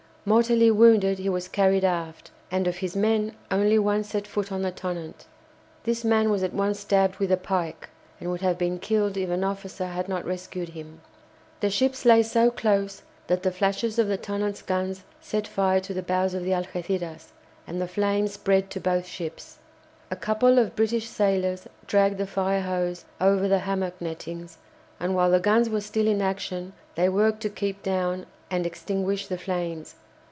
Mortally 0.23 0.69
wounded, 0.69 1.17
he 1.17 1.29
was 1.29 1.47
carried 1.47 1.83
aft, 1.83 2.29
and 2.51 2.67
of 2.67 2.77
his 2.77 2.95
men 2.95 3.35
only 3.49 3.79
one 3.79 4.03
set 4.03 4.27
foot 4.27 4.51
on 4.51 4.61
the 4.61 4.69
"Tonnant." 4.69 5.25
This 5.83 6.05
man 6.05 6.29
was 6.29 6.43
at 6.43 6.53
once 6.53 6.79
stabbed 6.81 7.15
with 7.17 7.31
a 7.31 7.37
pike, 7.37 7.89
and 8.19 8.29
would 8.29 8.41
have 8.41 8.55
been 8.59 8.77
killed 8.77 9.17
if 9.17 9.31
an 9.31 9.43
officer 9.43 9.87
had 9.87 10.07
not 10.07 10.23
rescued 10.23 10.69
him. 10.69 11.01
The 11.59 11.71
ships 11.71 12.05
lay 12.05 12.21
so 12.21 12.51
close 12.51 13.01
that 13.25 13.41
the 13.41 13.51
flashes 13.51 13.97
of 13.97 14.07
the 14.07 14.15
"Tonnant's" 14.15 14.61
guns 14.61 15.01
set 15.19 15.47
fire 15.47 15.79
to 15.79 15.91
the 15.91 16.03
bows 16.03 16.35
of 16.35 16.43
the 16.43 16.51
"Algéciras," 16.51 17.29
and 17.65 17.81
the 17.81 17.87
flames 17.87 18.33
spread 18.33 18.69
to 18.69 18.79
both 18.79 19.07
ships. 19.07 19.57
A 20.11 20.15
couple 20.15 20.59
of 20.59 20.75
British 20.75 21.09
sailors 21.09 21.67
dragged 21.87 22.19
the 22.19 22.27
fire 22.27 22.61
hose 22.61 23.05
over 23.19 23.47
the 23.47 23.57
hammock 23.65 23.99
nettings, 23.99 24.59
and 24.99 25.15
while 25.15 25.31
the 25.31 25.39
guns 25.39 25.67
were 25.67 25.81
still 25.81 26.05
in 26.07 26.21
action 26.21 26.73
they 26.93 27.09
worked 27.09 27.41
to 27.41 27.49
keep 27.49 27.81
down 27.81 28.27
and 28.51 28.67
extinguish 28.67 29.25
the 29.25 29.39
flames. 29.39 29.95